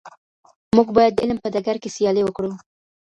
[0.75, 2.51] موږ باید د علم په ډګر کي سیالي وکړو.